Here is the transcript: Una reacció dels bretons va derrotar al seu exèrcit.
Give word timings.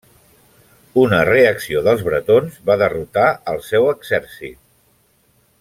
Una 1.01 1.19
reacció 1.29 1.83
dels 1.89 2.01
bretons 2.09 2.57
va 2.71 2.79
derrotar 2.85 3.29
al 3.53 3.63
seu 3.71 3.89
exèrcit. 3.95 4.61